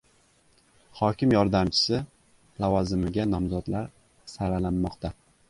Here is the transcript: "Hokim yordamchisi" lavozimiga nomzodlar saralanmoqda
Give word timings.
"Hokim 0.99 1.35
yordamchisi" 1.35 1.99
lavozimiga 2.65 3.27
nomzodlar 3.35 3.95
saralanmoqda 4.35 5.15